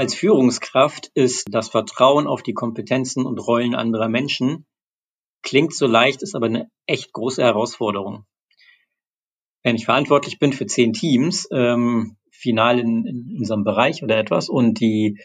[0.00, 4.64] Als Führungskraft ist das Vertrauen auf die Kompetenzen und Rollen anderer Menschen
[5.42, 8.24] klingt so leicht, ist aber eine echt große Herausforderung.
[9.64, 14.48] Wenn ich verantwortlich bin für zehn Teams, ähm, final in, in unserem Bereich oder etwas,
[14.48, 15.18] und die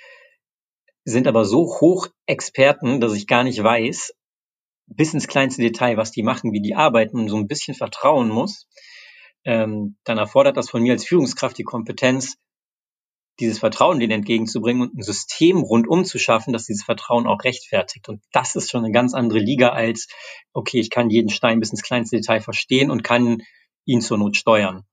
[1.06, 4.16] sind aber so hoch Experten, dass ich gar nicht weiß,
[4.88, 8.30] bis ins kleinste Detail, was die machen, wie die arbeiten und so ein bisschen vertrauen
[8.30, 8.68] muss,
[9.46, 12.38] ähm, dann erfordert das von mir als Führungskraft die Kompetenz,
[13.40, 18.08] dieses Vertrauen denen entgegenzubringen und ein System rundum zu schaffen, dass dieses Vertrauen auch rechtfertigt.
[18.10, 20.08] Und das ist schon eine ganz andere Liga als,
[20.54, 23.42] okay, ich kann jeden Stein bis ins kleinste Detail verstehen und kann
[23.86, 24.86] ihn zur Not steuern.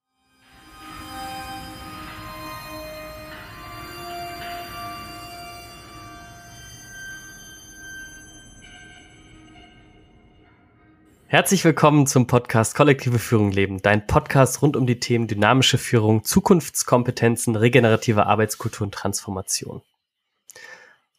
[11.32, 16.24] Herzlich willkommen zum Podcast Kollektive Führung leben, dein Podcast rund um die Themen dynamische Führung,
[16.24, 19.80] Zukunftskompetenzen, regenerative Arbeitskultur und Transformation.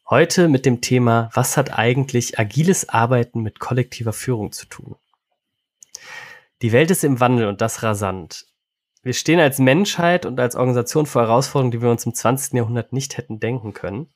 [0.09, 4.97] Heute mit dem Thema, was hat eigentlich agiles Arbeiten mit kollektiver Führung zu tun?
[6.61, 8.47] Die Welt ist im Wandel und das rasant.
[9.03, 12.55] Wir stehen als Menschheit und als Organisation vor Herausforderungen, die wir uns im 20.
[12.55, 14.13] Jahrhundert nicht hätten denken können.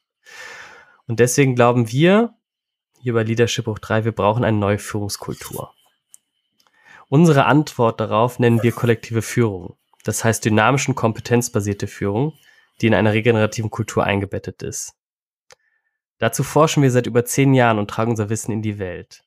[1.07, 2.33] Und deswegen glauben wir,
[2.99, 5.71] hier bei Leadership Hoch 3, wir brauchen eine neue Führungskultur.
[7.07, 9.77] Unsere Antwort darauf nennen wir kollektive Führung.
[10.03, 12.33] Das heißt dynamischen kompetenzbasierte Führung,
[12.81, 14.93] die in einer regenerativen Kultur eingebettet ist.
[16.17, 19.23] Dazu forschen wir seit über zehn Jahren und tragen unser Wissen in die Welt.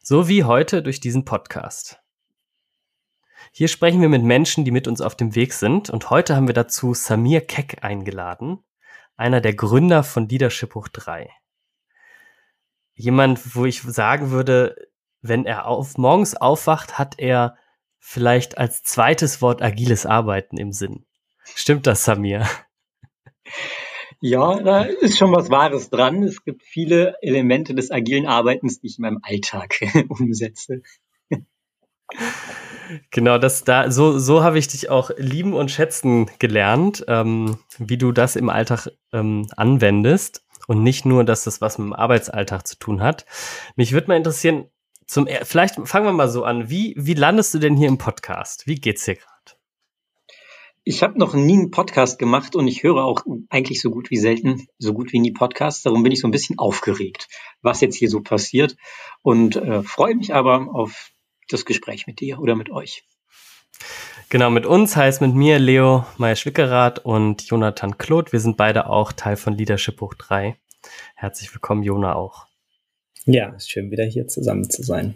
[0.00, 2.00] So wie heute durch diesen Podcast.
[3.52, 6.48] Hier sprechen wir mit Menschen, die mit uns auf dem Weg sind und heute haben
[6.48, 8.58] wir dazu Samir Keck eingeladen,
[9.16, 11.30] einer der Gründer von Leadership Hoch 3.
[12.94, 14.87] Jemand, wo ich sagen würde,
[15.20, 17.56] wenn er auf, morgens aufwacht, hat er
[17.98, 21.04] vielleicht als zweites Wort agiles Arbeiten im Sinn.
[21.54, 22.46] Stimmt das, Samir?
[24.20, 26.22] Ja, da ist schon was Wahres dran.
[26.22, 30.82] Es gibt viele Elemente des agilen Arbeitens, die ich in meinem Alltag umsetze.
[33.10, 37.98] Genau, das da so so habe ich dich auch lieben und schätzen gelernt, ähm, wie
[37.98, 42.66] du das im Alltag ähm, anwendest und nicht nur, dass das was mit dem Arbeitsalltag
[42.66, 43.26] zu tun hat.
[43.76, 44.70] Mich würde mal interessieren,
[45.08, 46.68] zum, vielleicht fangen wir mal so an.
[46.68, 48.66] Wie, wie landest du denn hier im Podcast?
[48.66, 49.26] Wie geht's dir gerade?
[50.84, 54.18] Ich habe noch nie einen Podcast gemacht und ich höre auch eigentlich so gut wie
[54.18, 55.82] selten, so gut wie nie Podcasts.
[55.82, 57.28] Darum bin ich so ein bisschen aufgeregt,
[57.62, 58.76] was jetzt hier so passiert
[59.22, 61.10] und äh, freue mich aber auf
[61.48, 63.04] das Gespräch mit dir oder mit euch.
[64.28, 68.32] Genau, mit uns heißt mit mir Leo Meyer-Schwickerath und Jonathan Kloth.
[68.32, 70.58] Wir sind beide auch Teil von Leadership Hoch 3.
[71.14, 72.47] Herzlich willkommen, Jona auch.
[73.30, 75.14] Ja, ist schön, wieder hier zusammen zu sein.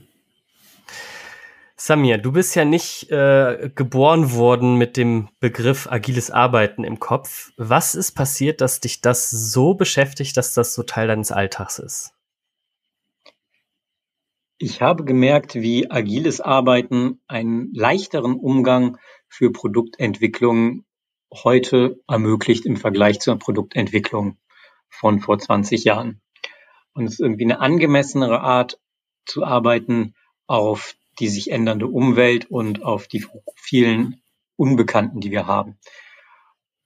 [1.77, 7.53] Samir, du bist ja nicht äh, geboren worden mit dem Begriff agiles Arbeiten im Kopf.
[7.57, 12.13] Was ist passiert, dass dich das so beschäftigt, dass das so Teil deines Alltags ist?
[14.59, 20.85] Ich habe gemerkt, wie agiles Arbeiten einen leichteren Umgang für Produktentwicklung
[21.33, 24.37] heute ermöglicht im Vergleich zur Produktentwicklung
[24.91, 26.22] von vor 20 Jahren.
[26.95, 28.79] Und es ist irgendwie eine angemessenere Art
[29.25, 30.15] zu arbeiten
[30.47, 33.25] auf die sich ändernde Umwelt und auf die
[33.57, 34.23] vielen
[34.57, 35.79] Unbekannten, die wir haben.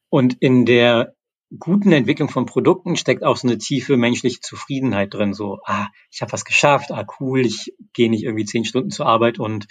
[0.09, 1.15] Und in der
[1.59, 5.34] guten Entwicklung von Produkten steckt auch so eine tiefe menschliche Zufriedenheit drin.
[5.34, 9.06] So, ah, ich habe was geschafft, ah, cool, ich gehe nicht irgendwie zehn Stunden zur
[9.06, 9.67] Arbeit und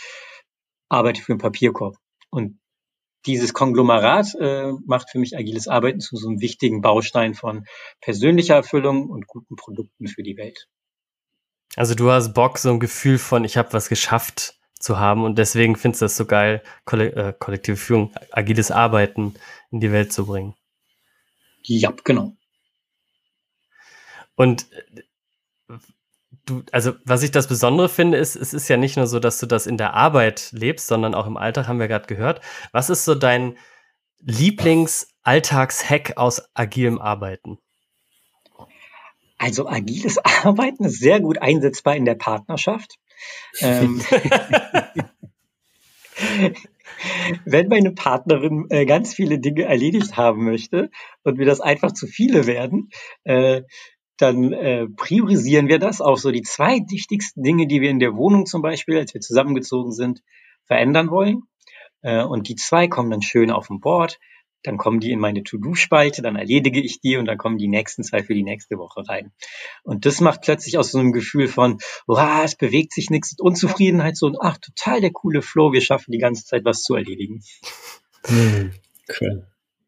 [0.90, 1.98] arbeite für einen Papierkorb.
[2.30, 2.60] Und
[3.26, 7.66] dieses Konglomerat äh, macht für mich agiles Arbeiten zu so einem wichtigen Baustein von
[8.02, 10.68] persönlicher Erfüllung und guten Produkten für die Welt.
[11.76, 15.38] Also du hast Bock, so ein Gefühl von, ich habe was geschafft zu haben und
[15.38, 19.36] deswegen findest du das so geil, Kolle äh, kollektive Führung, agiles Arbeiten
[19.72, 20.56] in die Welt zu bringen.
[21.64, 22.34] Ja, genau.
[24.36, 24.68] Und
[26.46, 29.40] du, also was ich das Besondere finde, ist, es ist ja nicht nur so, dass
[29.40, 32.42] du das in der Arbeit lebst, sondern auch im Alltag haben wir gerade gehört.
[32.72, 33.58] Was ist so dein
[34.22, 37.58] Lieblings-Alltagshack aus agilem Arbeiten?
[39.38, 42.96] Also agiles Arbeiten ist sehr gut einsetzbar in der Partnerschaft.
[43.60, 44.02] ähm,
[47.46, 50.90] wenn meine Partnerin äh, ganz viele Dinge erledigt haben möchte
[51.24, 52.90] und mir das einfach zu viele werden,
[53.24, 53.64] äh,
[54.18, 58.16] dann äh, priorisieren wir das auch so die zwei wichtigsten Dinge, die wir in der
[58.16, 60.22] Wohnung zum Beispiel, als wir zusammengezogen sind,
[60.66, 61.44] verändern wollen.
[62.02, 64.20] Äh, und die zwei kommen dann schön auf dem Board.
[64.64, 68.04] Dann kommen die in meine To-Do-Spalte, dann erledige ich die und dann kommen die nächsten
[68.04, 69.32] zwei für die nächste Woche rein.
[69.84, 71.78] Und das macht plötzlich aus so einem Gefühl von,
[72.08, 76.12] wow, es bewegt sich nichts, Unzufriedenheit so und ach, total der coole Flow, wir schaffen
[76.12, 77.44] die ganze Zeit was zu erledigen.
[78.26, 78.72] Hm,
[79.22, 79.48] cool.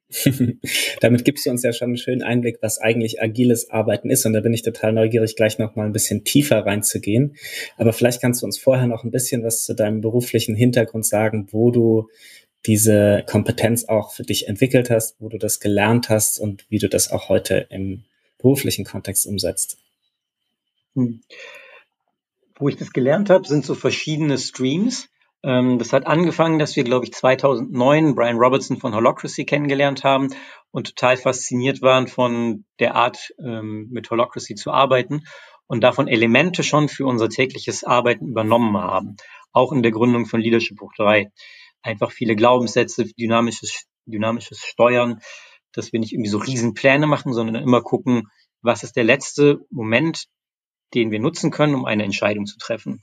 [1.02, 4.26] Damit gibst du uns ja schon einen schönen Einblick, was eigentlich agiles Arbeiten ist.
[4.26, 7.36] Und da bin ich total neugierig, gleich noch mal ein bisschen tiefer reinzugehen.
[7.78, 11.48] Aber vielleicht kannst du uns vorher noch ein bisschen was zu deinem beruflichen Hintergrund sagen,
[11.52, 12.10] wo du
[12.66, 16.90] diese Kompetenz auch für dich entwickelt hast, wo du das gelernt hast und wie du
[16.90, 18.04] das auch heute im
[18.38, 19.78] beruflichen Kontext umsetzt.
[20.96, 21.22] Hm.
[22.56, 25.10] Wo ich das gelernt habe, sind so verschiedene Streams.
[25.44, 30.30] Ähm, das hat angefangen, dass wir, glaube ich, 2009 Brian Robertson von Holocracy kennengelernt haben
[30.72, 35.24] und total fasziniert waren von der Art, ähm, mit Holocracy zu arbeiten
[35.68, 39.16] und davon Elemente schon für unser tägliches Arbeiten übernommen haben.
[39.52, 41.32] Auch in der Gründung von Leadership Buch 3.
[41.82, 45.20] Einfach viele Glaubenssätze, dynamisches, dynamisches Steuern,
[45.74, 48.28] dass wir nicht irgendwie so Riesenpläne machen, sondern immer gucken,
[48.62, 50.26] was ist der letzte Moment,
[50.94, 53.02] den wir nutzen können, um eine Entscheidung zu treffen.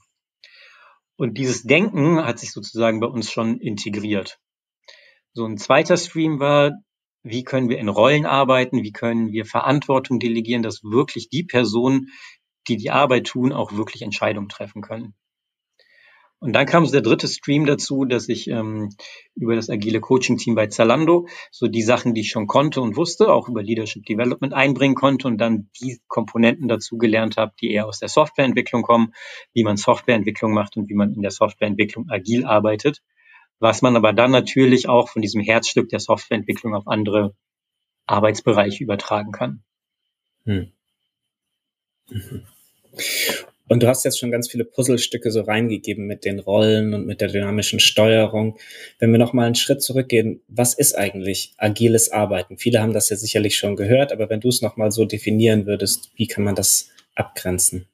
[1.17, 4.39] Und dieses Denken hat sich sozusagen bei uns schon integriert.
[5.33, 6.71] So ein zweiter Stream war,
[7.23, 12.09] wie können wir in Rollen arbeiten, wie können wir Verantwortung delegieren, dass wirklich die Personen,
[12.67, 15.15] die die Arbeit tun, auch wirklich Entscheidungen treffen können.
[16.39, 18.89] Und dann kam so der dritte Stream dazu, dass ich ähm,
[19.35, 23.31] über das agile Coaching-Team bei Zalando so die Sachen, die ich schon konnte und wusste,
[23.33, 27.87] auch über Leadership Development einbringen konnte und dann die Komponenten dazu gelernt habe, die eher
[27.87, 29.13] aus der Softwareentwicklung kommen,
[29.53, 33.01] wie man Softwareentwicklung macht und wie man in der Softwareentwicklung agil arbeitet,
[33.59, 37.33] was man aber dann natürlich auch von diesem Herzstück der Softwareentwicklung auf andere
[38.07, 39.63] Arbeitsbereiche übertragen kann.
[40.43, 40.73] Hm.
[43.67, 47.19] Und du hast jetzt schon ganz viele Puzzlestücke so reingegeben mit den Rollen und mit
[47.19, 48.57] der dynamischen Steuerung.
[48.99, 52.57] Wenn wir noch mal einen Schritt zurückgehen, was ist eigentlich agiles Arbeiten?
[52.57, 55.65] Viele haben das ja sicherlich schon gehört, aber wenn du es noch mal so definieren
[55.65, 57.87] würdest, wie kann man das abgrenzen?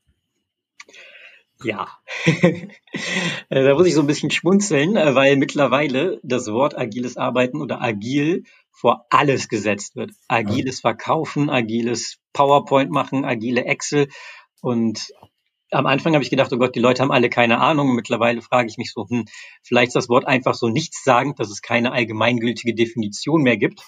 [1.64, 1.88] Ja,
[2.26, 2.68] äh,
[3.50, 7.82] da muss ich so ein bisschen schmunzeln, äh, weil mittlerweile das Wort agiles Arbeiten oder
[7.82, 10.12] agil vor alles gesetzt wird.
[10.28, 14.08] Agiles Verkaufen, agiles PowerPoint machen, agile Excel.
[14.62, 15.12] Und
[15.72, 17.96] am Anfang habe ich gedacht, oh Gott, die Leute haben alle keine Ahnung.
[17.96, 19.26] Mittlerweile frage ich mich so, hm,
[19.64, 23.82] vielleicht ist das Wort einfach so nichtssagend, dass es keine allgemeingültige Definition mehr gibt.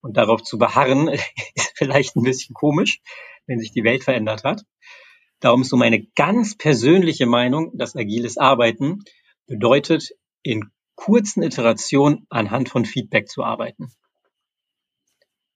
[0.00, 1.08] Und darauf zu beharren,
[1.54, 3.00] ist vielleicht ein bisschen komisch,
[3.46, 4.64] wenn sich die Welt verändert hat.
[5.40, 9.04] Darum ist so meine ganz persönliche Meinung, dass agiles Arbeiten
[9.46, 10.10] bedeutet,
[10.42, 13.92] in kurzen Iterationen anhand von Feedback zu arbeiten.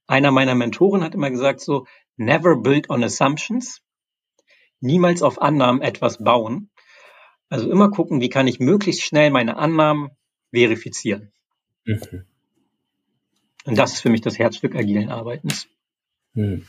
[0.06, 1.86] Einer meiner Mentoren hat immer gesagt so,
[2.16, 3.80] never build on assumptions,
[4.82, 6.70] niemals auf Annahmen etwas bauen.
[7.48, 10.10] Also immer gucken, wie kann ich möglichst schnell meine Annahmen
[10.52, 11.32] verifizieren.
[11.84, 12.24] Mhm.
[13.64, 15.68] Und das ist für mich das Herzstück agilen Arbeitens.
[16.34, 16.66] Mhm.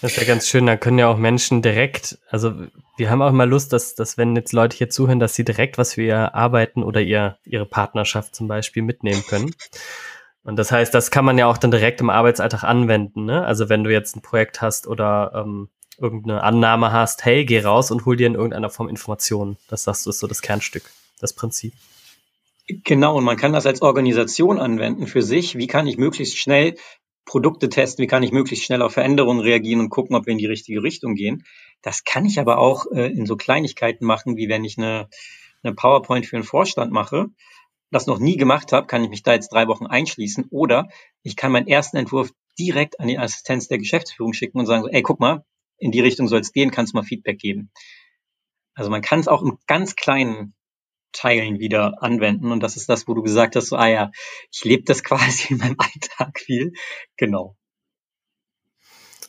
[0.00, 2.52] Das ist ja ganz schön, da können ja auch Menschen direkt, also
[2.96, 5.76] wir haben auch mal Lust, dass, dass wenn jetzt Leute hier zuhören, dass sie direkt
[5.76, 9.50] was für ihr Arbeiten oder ihr, ihre Partnerschaft zum Beispiel mitnehmen können.
[10.44, 13.24] Und das heißt, das kann man ja auch dann direkt im Arbeitsalltag anwenden.
[13.24, 13.44] Ne?
[13.44, 15.68] Also wenn du jetzt ein Projekt hast oder ähm,
[15.98, 19.56] irgendeine Annahme hast, hey, geh raus und hol dir in irgendeiner Form Informationen.
[19.68, 20.84] Das sagst du, ist so das Kernstück,
[21.20, 21.72] das Prinzip.
[22.68, 25.56] Genau, und man kann das als Organisation anwenden für sich.
[25.56, 26.76] Wie kann ich möglichst schnell
[27.24, 28.02] Produkte testen?
[28.02, 30.82] Wie kann ich möglichst schnell auf Veränderungen reagieren und gucken, ob wir in die richtige
[30.82, 31.44] Richtung gehen?
[31.82, 35.08] Das kann ich aber auch äh, in so Kleinigkeiten machen, wie wenn ich eine,
[35.62, 37.26] eine PowerPoint für einen Vorstand mache.
[37.90, 40.46] Das noch nie gemacht habe, kann ich mich da jetzt drei Wochen einschließen.
[40.50, 40.88] Oder
[41.22, 44.88] ich kann meinen ersten Entwurf direkt an die Assistenz der Geschäftsführung schicken und sagen so,
[44.88, 45.44] ey, guck mal,
[45.78, 47.70] in die Richtung soll es gehen, kannst du mal Feedback geben.
[48.74, 50.54] Also man kann es auch in ganz kleinen
[51.12, 54.10] Teilen wieder anwenden und das ist das, wo du gesagt hast, so, ah ja,
[54.52, 56.72] ich lebe das quasi in meinem Alltag viel.
[57.16, 57.56] Genau.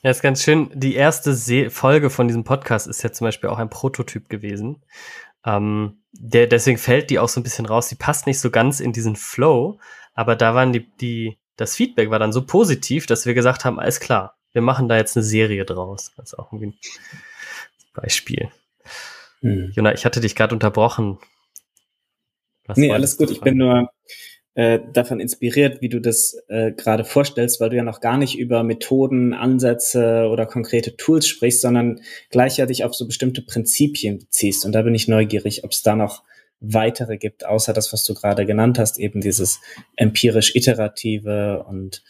[0.01, 0.69] Ja, ist ganz schön.
[0.73, 4.83] Die erste Se Folge von diesem Podcast ist ja zum Beispiel auch ein Prototyp gewesen.
[5.45, 7.89] Ähm, der, deswegen fällt die auch so ein bisschen raus.
[7.89, 9.79] Die passt nicht so ganz in diesen Flow,
[10.13, 13.79] aber da waren die, die, das Feedback war dann so positiv, dass wir gesagt haben,
[13.79, 16.11] alles klar, wir machen da jetzt eine Serie draus.
[16.17, 16.79] Das ist auch irgendwie ein
[17.93, 18.49] Beispiel.
[19.41, 19.71] Hm.
[19.73, 21.19] Jona, ich hatte dich gerade unterbrochen.
[22.65, 23.31] Was nee, alles gut.
[23.31, 23.89] Ich bin nur
[24.55, 28.37] äh, davon inspiriert, wie du das äh, gerade vorstellst, weil du ja noch gar nicht
[28.37, 34.65] über Methoden, Ansätze oder konkrete Tools sprichst, sondern gleichzeitig auf so bestimmte Prinzipien beziehst.
[34.65, 36.23] Und da bin ich neugierig, ob es da noch
[36.59, 39.61] weitere gibt, außer das, was du gerade genannt hast, eben dieses
[39.95, 42.03] empirisch-iterative und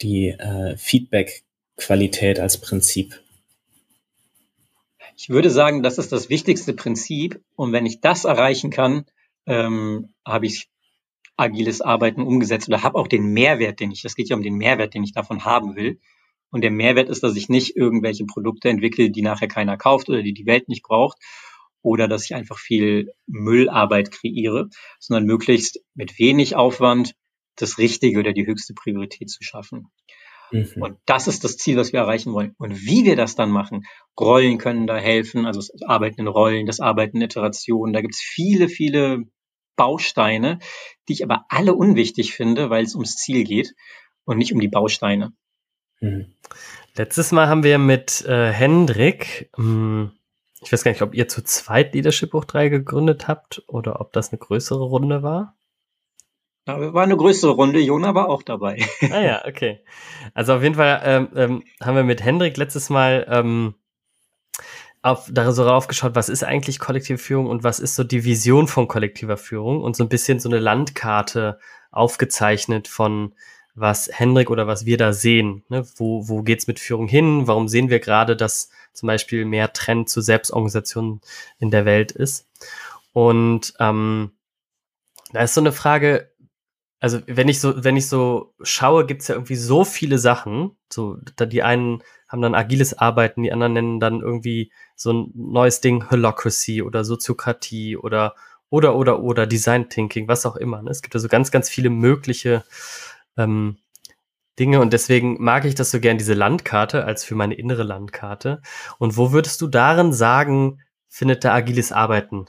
[0.00, 1.42] die äh, Feedback
[1.78, 3.22] Qualität als Prinzip?
[5.16, 7.40] Ich würde sagen, das ist das wichtigste Prinzip.
[7.56, 9.06] Und wenn ich das erreichen kann,
[9.46, 10.68] ähm, habe ich
[11.36, 14.56] agiles Arbeiten umgesetzt oder habe auch den Mehrwert, den ich, das geht ja um den
[14.56, 15.98] Mehrwert, den ich davon haben will.
[16.50, 20.22] Und der Mehrwert ist, dass ich nicht irgendwelche Produkte entwickle, die nachher keiner kauft oder
[20.22, 21.18] die die Welt nicht braucht
[21.82, 24.68] oder dass ich einfach viel Müllarbeit kreiere,
[24.98, 27.14] sondern möglichst mit wenig Aufwand
[27.56, 29.90] das Richtige oder die höchste Priorität zu schaffen.
[30.50, 30.82] Mhm.
[30.82, 32.54] Und das ist das Ziel, was wir erreichen wollen.
[32.58, 33.86] Und wie wir das dann machen,
[34.18, 38.14] Rollen können da helfen, also das Arbeiten in Rollen, das Arbeiten in Iterationen, da gibt
[38.14, 39.24] es viele, viele
[39.76, 40.58] Bausteine,
[41.08, 43.74] die ich aber alle unwichtig finde, weil es ums Ziel geht
[44.24, 45.32] und nicht um die Bausteine.
[46.00, 46.34] Mhm.
[46.96, 50.12] Letztes Mal haben wir mit äh, Hendrik, mh, hm,
[50.60, 54.12] ich weiß gar nicht, ob ihr zu zweit Leadership Hoch 3 gegründet habt oder ob
[54.12, 55.56] das eine größere Runde war.
[56.68, 58.84] War eine größere Runde, Jona war auch dabei.
[59.10, 59.80] Ah ja, okay.
[60.34, 63.74] Also auf jeden Fall ähm, ähm, haben wir mit Hendrik letztes Mal ähm,
[65.02, 68.88] auf, darauf geschaut, was ist eigentlich kollektive Führung und was ist so die Vision von
[68.88, 71.58] kollektiver Führung und so ein bisschen so eine Landkarte
[71.90, 73.34] aufgezeichnet von
[73.74, 75.64] was Hendrik oder was wir da sehen.
[75.68, 75.86] Ne?
[75.96, 77.46] Wo, wo geht's mit Führung hin?
[77.46, 81.20] Warum sehen wir gerade, dass zum Beispiel mehr Trend zu Selbstorganisation
[81.58, 82.48] in der Welt ist?
[83.12, 84.32] Und ähm,
[85.32, 86.30] da ist so eine Frage,
[87.00, 90.76] also wenn ich so, wenn ich so schaue, gibt's ja irgendwie so viele Sachen.
[90.92, 95.30] So, da die einen haben dann agiles Arbeiten, die anderen nennen dann irgendwie so ein
[95.34, 98.34] neues Ding Holocracy oder Soziokratie oder
[98.70, 100.82] oder oder oder Design Thinking, was auch immer.
[100.82, 100.90] Ne?
[100.90, 102.64] Es gibt also ganz, ganz viele mögliche
[103.36, 103.78] ähm,
[104.58, 108.60] Dinge und deswegen mag ich das so gern, diese Landkarte als für meine innere Landkarte.
[108.98, 112.46] Und wo würdest du darin sagen, findet da agiles Arbeiten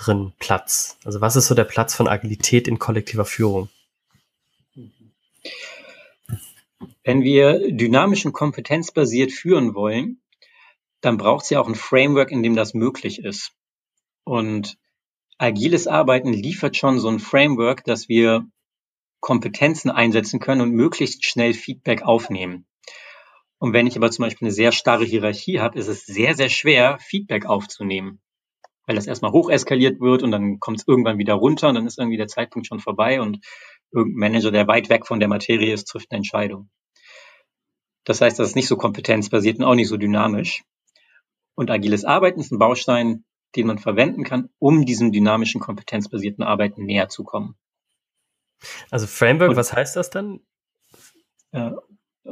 [0.00, 0.98] drin Platz?
[1.04, 3.68] Also was ist so der Platz von Agilität in kollektiver Führung?
[7.04, 10.20] Wenn wir dynamisch und kompetenzbasiert führen wollen,
[11.00, 13.52] dann braucht es ja auch ein Framework, in dem das möglich ist.
[14.24, 14.76] Und
[15.38, 18.46] agiles Arbeiten liefert schon so ein Framework, dass wir
[19.20, 22.66] Kompetenzen einsetzen können und möglichst schnell Feedback aufnehmen.
[23.58, 26.48] Und wenn ich aber zum Beispiel eine sehr starre Hierarchie habe, ist es sehr, sehr
[26.48, 28.20] schwer, Feedback aufzunehmen.
[28.90, 31.86] Weil das erstmal hoch eskaliert wird und dann kommt es irgendwann wieder runter und dann
[31.86, 33.38] ist irgendwie der Zeitpunkt schon vorbei und
[33.92, 36.70] irgendein Manager, der weit weg von der Materie ist, trifft eine Entscheidung.
[38.02, 40.64] Das heißt, das ist nicht so kompetenzbasiert und auch nicht so dynamisch.
[41.54, 46.84] Und agiles Arbeiten ist ein Baustein, den man verwenden kann, um diesem dynamischen, kompetenzbasierten Arbeiten
[46.84, 47.54] näher zu kommen.
[48.90, 50.40] Also Framework, und, was heißt das dann?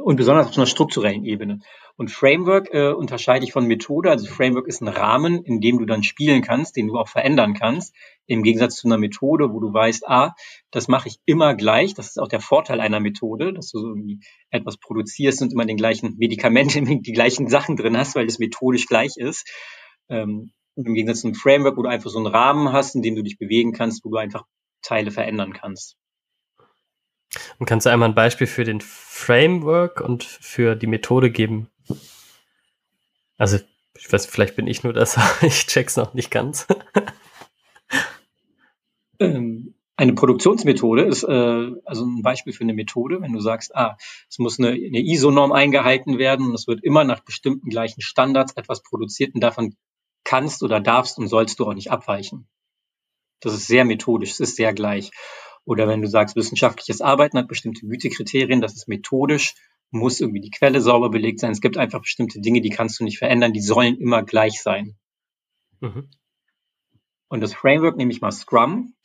[0.03, 1.59] Und besonders auf einer strukturellen Ebene.
[1.95, 4.09] Und Framework äh, unterscheide ich von Methode.
[4.09, 7.53] Also Framework ist ein Rahmen, in dem du dann spielen kannst, den du auch verändern
[7.53, 7.93] kannst.
[8.25, 10.33] Im Gegensatz zu einer Methode, wo du weißt, ah,
[10.71, 11.93] das mache ich immer gleich.
[11.93, 13.95] Das ist auch der Vorteil einer Methode, dass du so
[14.49, 18.87] etwas produzierst und immer den gleichen Medikamente, die gleichen Sachen drin hast, weil es methodisch
[18.87, 19.49] gleich ist.
[20.09, 23.01] Ähm, und im Gegensatz zu einem Framework, wo du einfach so einen Rahmen hast, in
[23.01, 24.45] dem du dich bewegen kannst, wo du einfach
[24.81, 25.97] Teile verändern kannst.
[27.57, 31.69] Und kannst du einmal ein Beispiel für den Framework und für die Methode geben?
[33.37, 33.59] Also,
[33.97, 36.67] ich weiß, vielleicht bin ich nur das, ich check's noch nicht ganz.
[39.21, 43.97] Ähm, eine Produktionsmethode ist äh, also ein Beispiel für eine Methode, wenn du sagst, ah,
[44.29, 48.53] es muss eine, eine ISO-Norm eingehalten werden und es wird immer nach bestimmten gleichen Standards
[48.55, 49.75] etwas produziert und davon
[50.23, 52.47] kannst oder darfst und sollst du auch nicht abweichen.
[53.41, 55.11] Das ist sehr methodisch, es ist sehr gleich.
[55.69, 59.53] Oder wenn du sagst, wissenschaftliches Arbeiten hat bestimmte Gütekriterien, das ist methodisch,
[59.91, 61.51] muss irgendwie die Quelle sauber belegt sein.
[61.51, 64.97] Es gibt einfach bestimmte Dinge, die kannst du nicht verändern, die sollen immer gleich sein.
[65.79, 66.09] Mhm.
[67.27, 68.95] Und das Framework nehme ich mal Scrum,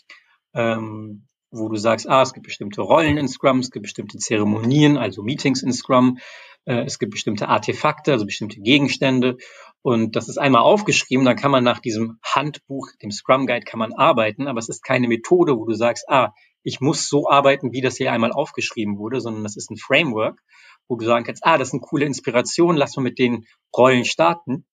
[0.54, 4.96] ähm, wo du sagst, ah, es gibt bestimmte Rollen in Scrum, es gibt bestimmte Zeremonien,
[4.96, 6.18] also Meetings in Scrum,
[6.64, 9.37] äh, es gibt bestimmte Artefakte, also bestimmte Gegenstände.
[9.82, 13.78] Und das ist einmal aufgeschrieben, dann kann man nach diesem Handbuch, dem Scrum Guide, kann
[13.78, 16.32] man arbeiten, aber es ist keine Methode, wo du sagst, ah,
[16.62, 20.40] ich muss so arbeiten, wie das hier einmal aufgeschrieben wurde, sondern das ist ein Framework,
[20.88, 23.46] wo du sagen kannst, ah, das ist eine coole Inspiration, lass mal mit den
[23.76, 24.64] Rollen starten,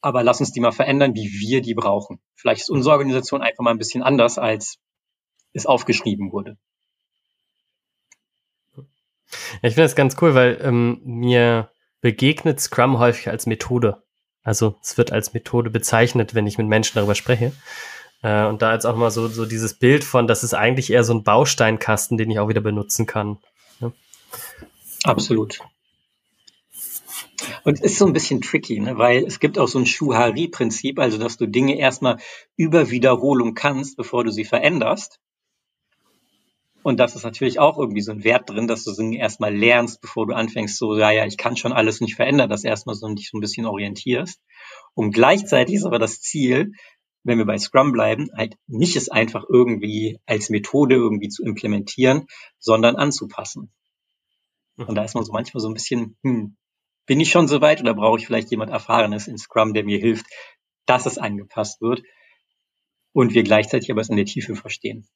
[0.00, 2.20] aber lass uns die mal verändern, wie wir die brauchen.
[2.36, 4.78] Vielleicht ist unsere Organisation einfach mal ein bisschen anders, als
[5.52, 6.56] es aufgeschrieben wurde.
[9.62, 14.02] Ich finde das ganz cool, weil ähm, mir begegnet Scrum häufig als Methode.
[14.42, 17.52] Also es wird als Methode bezeichnet, wenn ich mit Menschen darüber spreche.
[18.22, 21.04] Äh, und da jetzt auch mal so, so dieses Bild von, das ist eigentlich eher
[21.04, 23.38] so ein Bausteinkasten, den ich auch wieder benutzen kann.
[23.80, 23.92] Ja.
[25.04, 25.60] Absolut.
[27.64, 28.98] Und es ist so ein bisschen tricky, ne?
[28.98, 32.18] weil es gibt auch so ein Schuhari-Prinzip, also dass du Dinge erstmal
[32.56, 35.20] über Wiederholung kannst, bevor du sie veränderst.
[36.82, 40.00] Und das ist natürlich auch irgendwie so ein Wert drin, dass du Dinge erstmal lernst,
[40.00, 43.12] bevor du anfängst, so, ja, ja, ich kann schon alles nicht verändern, das erstmal so
[43.14, 44.40] dich so ein bisschen orientierst.
[44.94, 46.72] Und gleichzeitig ist aber das Ziel,
[47.24, 52.26] wenn wir bei Scrum bleiben, halt nicht es einfach irgendwie als Methode irgendwie zu implementieren,
[52.58, 53.72] sondern anzupassen.
[54.76, 56.56] Und da ist man so manchmal so ein bisschen, hm,
[57.06, 59.98] bin ich schon so weit oder brauche ich vielleicht jemand Erfahrenes in Scrum, der mir
[59.98, 60.26] hilft,
[60.86, 62.02] dass es angepasst wird
[63.12, 65.08] und wir gleichzeitig aber es in der Tiefe verstehen.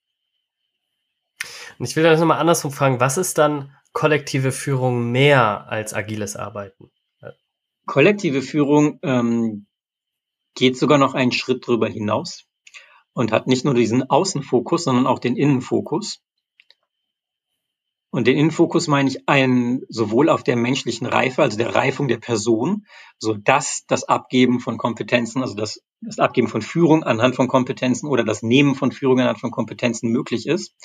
[1.83, 6.37] Und ich will das nochmal andersrum fragen, was ist dann kollektive Führung mehr als agiles
[6.37, 6.93] Arbeiten?
[7.87, 9.67] Kollektive Führung ähm,
[10.55, 12.45] geht sogar noch einen Schritt darüber hinaus
[13.15, 16.23] und hat nicht nur diesen Außenfokus, sondern auch den Innenfokus.
[18.11, 22.19] Und den Innenfokus meine ich einen sowohl auf der menschlichen Reife, also der Reifung der
[22.19, 22.87] Person,
[23.19, 28.07] so dass das Abgeben von Kompetenzen, also das, das Abgeben von Führung anhand von Kompetenzen
[28.07, 30.77] oder das Nehmen von Führung anhand von Kompetenzen möglich ist.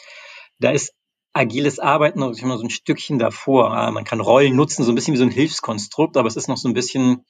[0.60, 0.94] Da ist
[1.34, 3.70] agiles Arbeiten noch so ein Stückchen davor.
[3.92, 6.58] Man kann Rollen nutzen, so ein bisschen wie so ein Hilfskonstrukt, aber es ist noch
[6.58, 7.26] so ein bisschen,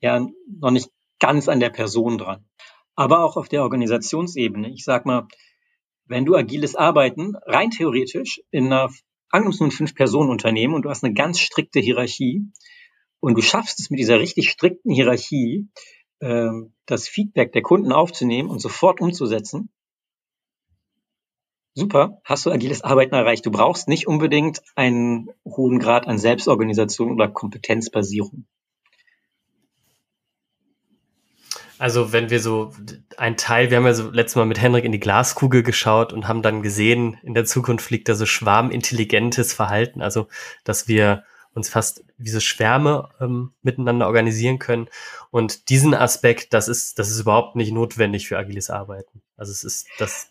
[0.00, 0.26] ja,
[0.60, 2.44] noch nicht ganz an der Person dran.
[2.94, 4.70] Aber auch auf der Organisationsebene.
[4.70, 5.28] Ich sag mal,
[6.04, 8.90] wenn du agiles Arbeiten rein theoretisch in einer
[9.30, 12.42] angenommen ein Fünf-Personen-Unternehmen und du hast eine ganz strikte Hierarchie
[13.20, 15.68] und du schaffst es mit dieser richtig strikten Hierarchie,
[16.18, 16.50] äh,
[16.86, 19.70] das Feedback der Kunden aufzunehmen und sofort umzusetzen,
[21.80, 23.44] super, hast du agiles Arbeiten erreicht.
[23.44, 28.46] Du brauchst nicht unbedingt einen hohen Grad an Selbstorganisation oder Kompetenzbasierung.
[31.78, 32.72] Also wenn wir so
[33.16, 36.28] ein Teil, wir haben ja so letztes Mal mit Henrik in die Glaskugel geschaut und
[36.28, 40.28] haben dann gesehen, in der Zukunft liegt da so schwarmintelligentes Verhalten, also
[40.62, 44.88] dass wir uns fast wie so Schwärme ähm, miteinander organisieren können.
[45.30, 49.22] Und diesen Aspekt, das ist, das ist überhaupt nicht notwendig für agiles Arbeiten.
[49.36, 50.28] Also es ist das.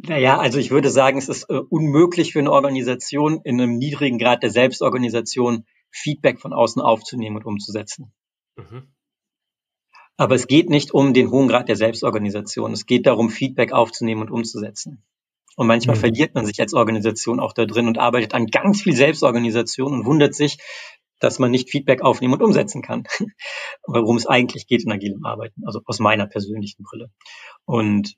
[0.00, 4.18] Naja, also ich würde sagen, es ist äh, unmöglich für eine Organisation in einem niedrigen
[4.18, 8.12] Grad der Selbstorganisation Feedback von außen aufzunehmen und umzusetzen.
[8.56, 8.94] Mhm.
[10.16, 12.72] Aber es geht nicht um den hohen Grad der Selbstorganisation.
[12.72, 15.04] Es geht darum, Feedback aufzunehmen und umzusetzen.
[15.56, 16.00] Und manchmal mhm.
[16.00, 20.06] verliert man sich als Organisation auch da drin und arbeitet an ganz viel Selbstorganisation und
[20.06, 20.58] wundert sich,
[21.18, 23.02] dass man nicht Feedback aufnehmen und umsetzen kann.
[23.86, 27.10] Worum es eigentlich geht in agilem Arbeiten, also aus meiner persönlichen Brille.
[27.64, 28.16] Und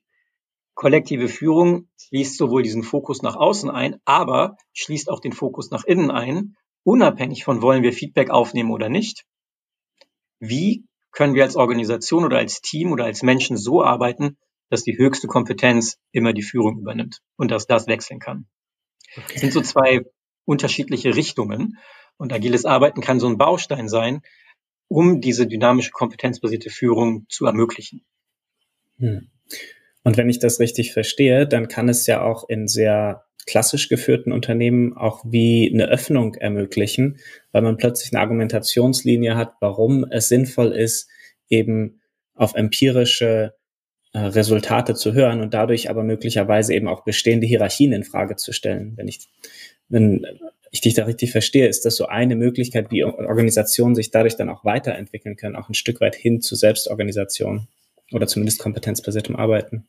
[0.80, 5.84] kollektive Führung schließt sowohl diesen Fokus nach außen ein, aber schließt auch den Fokus nach
[5.84, 9.26] innen ein, unabhängig von wollen wir Feedback aufnehmen oder nicht.
[10.38, 14.38] Wie können wir als Organisation oder als Team oder als Menschen so arbeiten,
[14.70, 18.46] dass die höchste Kompetenz immer die Führung übernimmt und dass das wechseln kann.
[19.18, 19.34] Okay.
[19.34, 20.06] Das sind so zwei
[20.46, 21.76] unterschiedliche Richtungen
[22.16, 24.22] und agiles Arbeiten kann so ein Baustein sein,
[24.88, 28.02] um diese dynamische kompetenzbasierte Führung zu ermöglichen.
[28.96, 29.30] Hm.
[30.02, 34.32] Und wenn ich das richtig verstehe, dann kann es ja auch in sehr klassisch geführten
[34.32, 37.18] Unternehmen auch wie eine Öffnung ermöglichen,
[37.52, 41.08] weil man plötzlich eine Argumentationslinie hat, warum es sinnvoll ist,
[41.48, 42.00] eben
[42.34, 43.54] auf empirische
[44.12, 48.52] äh, Resultate zu hören und dadurch aber möglicherweise eben auch bestehende Hierarchien in Frage zu
[48.52, 48.94] stellen.
[48.96, 49.28] Wenn ich,
[49.88, 50.24] wenn
[50.70, 54.48] ich dich da richtig verstehe, ist das so eine Möglichkeit, wie Organisationen sich dadurch dann
[54.48, 57.68] auch weiterentwickeln können, auch ein Stück weit hin zu Selbstorganisation
[58.12, 59.86] oder zumindest kompetenzbasiertem Arbeiten.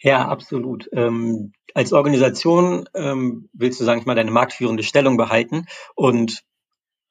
[0.00, 0.88] Ja, absolut.
[0.92, 6.42] Ähm, als Organisation ähm, willst du, sag ich mal, deine marktführende Stellung behalten und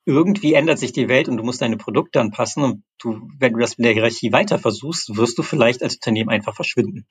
[0.05, 3.59] irgendwie ändert sich die Welt und du musst deine Produkte anpassen und du, wenn du
[3.59, 7.05] das mit der Hierarchie weiter versuchst, wirst du vielleicht als Unternehmen einfach verschwinden.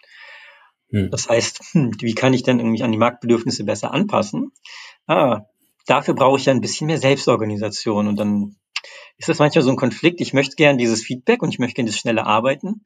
[0.91, 1.11] Hm.
[1.11, 4.53] Das heißt, hm, wie kann ich denn irgendwie an die Marktbedürfnisse besser anpassen?
[5.07, 5.43] Ah,
[5.87, 8.57] dafür brauche ich ja ein bisschen mehr Selbstorganisation und dann
[9.19, 10.21] ist das manchmal so ein Konflikt.
[10.21, 12.85] Ich möchte gern dieses Feedback und ich möchte gern das schnelle Arbeiten.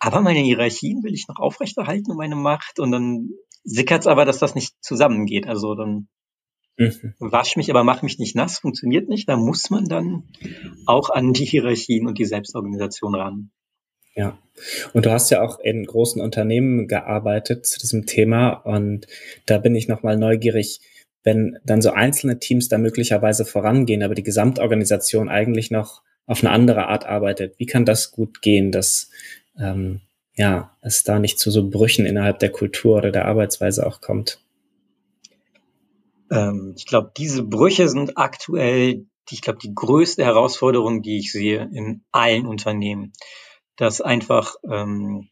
[0.00, 2.80] Aber meine Hierarchien will ich noch aufrechterhalten und meine Macht.
[2.80, 3.30] Und dann
[3.64, 5.46] sickert es aber, dass das nicht zusammengeht.
[5.46, 6.08] Also dann
[6.78, 7.14] mhm.
[7.18, 9.28] wasch mich, aber mach mich nicht nass, funktioniert nicht.
[9.28, 10.24] Da muss man dann
[10.86, 13.50] auch an die Hierarchien und die Selbstorganisation ran.
[14.16, 14.38] Ja,
[14.92, 19.06] und du hast ja auch in großen Unternehmen gearbeitet zu diesem Thema und
[19.46, 20.80] da bin ich nochmal neugierig,
[21.22, 26.50] wenn dann so einzelne Teams da möglicherweise vorangehen, aber die Gesamtorganisation eigentlich noch auf eine
[26.52, 27.54] andere Art arbeitet.
[27.58, 29.10] Wie kann das gut gehen, dass
[29.58, 30.00] ähm,
[30.34, 34.40] ja, es da nicht zu so Brüchen innerhalb der Kultur oder der Arbeitsweise auch kommt.
[36.30, 41.68] Ähm, ich glaube, diese Brüche sind aktuell, ich glaube, die größte Herausforderung, die ich sehe
[41.72, 43.12] in allen Unternehmen.
[43.76, 45.28] Dass einfach, ähm,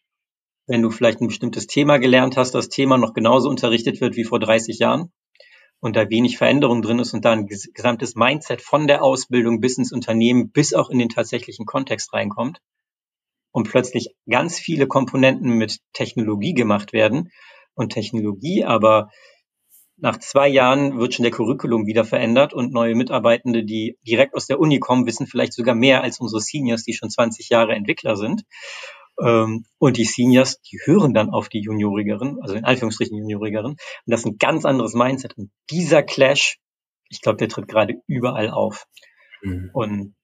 [0.67, 4.25] wenn du vielleicht ein bestimmtes Thema gelernt hast, das Thema noch genauso unterrichtet wird wie
[4.25, 5.11] vor 30 Jahren
[5.81, 9.79] und da wenig Veränderung drin ist und da ein gesamtes Mindset von der Ausbildung bis
[9.79, 12.61] ins Unternehmen bis auch in den tatsächlichen Kontext reinkommt
[13.59, 17.31] und plötzlich ganz viele Komponenten mit Technologie gemacht werden
[17.75, 19.09] und Technologie aber
[19.97, 24.47] nach zwei Jahren wird schon der Curriculum wieder verändert und neue Mitarbeitende, die direkt aus
[24.47, 28.15] der Uni kommen, wissen vielleicht sogar mehr als unsere Seniors, die schon 20 Jahre Entwickler
[28.15, 28.43] sind.
[29.21, 33.73] Ähm, und die Seniors, die hören dann auf die Juniorigeren, also in Anführungsstrichen Juniorigeren.
[33.73, 35.37] Und das ist ein ganz anderes Mindset.
[35.37, 36.61] Und dieser Clash,
[37.09, 38.87] ich glaube, der tritt gerade überall auf.
[39.43, 39.71] Mhm.
[39.73, 40.15] Und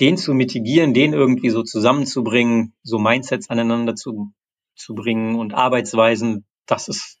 [0.00, 4.32] den zu mitigieren, den irgendwie so zusammenzubringen, so Mindsets aneinander zu,
[4.74, 7.18] zu bringen und Arbeitsweisen, das ist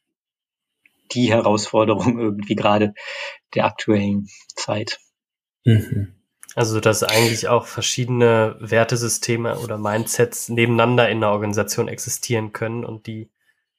[1.12, 2.94] die Herausforderung irgendwie gerade
[3.54, 5.00] der aktuellen Zeit.
[5.64, 6.12] Mhm.
[6.54, 13.06] Also, dass eigentlich auch verschiedene Wertesysteme oder Mindsets nebeneinander in der Organisation existieren können und
[13.06, 13.30] die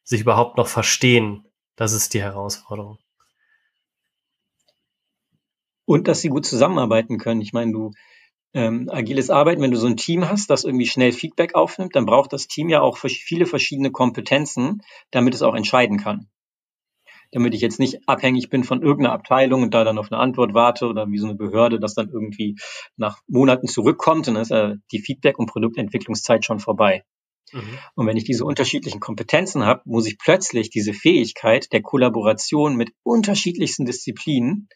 [0.03, 1.45] sich überhaupt noch verstehen.
[1.75, 2.99] Das ist die Herausforderung.
[5.85, 7.41] Und dass sie gut zusammenarbeiten können.
[7.41, 7.91] Ich meine, du
[8.57, 12.07] ähm, agiles Arbeiten, wenn du so ein Team hast, das irgendwie schnell Feedback aufnimmt, dann
[12.07, 16.27] braucht das Team ja auch viele verschiedene Kompetenzen, damit es auch entscheiden kann.
[17.31, 20.55] Damit ich jetzt nicht abhängig bin von irgendeiner Abteilung und da dann auf eine Antwort
[20.55, 22.55] warte oder wie so eine Behörde das dann irgendwie
[22.95, 27.03] nach Monaten zurückkommt, dann ist ja die Feedback- und Produktentwicklungszeit schon vorbei.
[27.53, 27.77] Mhm.
[27.93, 32.89] Und wenn ich diese unterschiedlichen Kompetenzen habe, muss ich plötzlich diese Fähigkeit der Kollaboration mit
[33.03, 34.67] unterschiedlichsten Disziplinen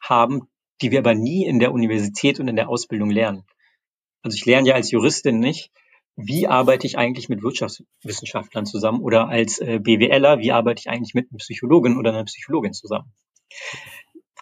[0.00, 0.42] haben,
[0.80, 3.44] die wir aber nie in der Universität und in der Ausbildung lernen.
[4.22, 5.70] Also ich lerne ja als Juristin nicht,
[6.16, 11.14] wie arbeite ich eigentlich mit Wirtschaftswissenschaftlern zusammen oder als äh, BWLer, wie arbeite ich eigentlich
[11.14, 13.12] mit einem Psychologen oder einer Psychologin zusammen.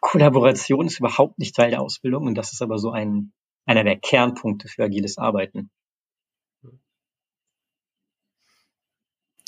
[0.00, 3.32] Kollaboration ist überhaupt nicht Teil der Ausbildung und das ist aber so ein,
[3.66, 5.70] einer der Kernpunkte für agiles Arbeiten.